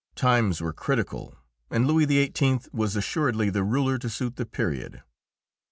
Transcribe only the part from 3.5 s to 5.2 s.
the ruler to suit the period.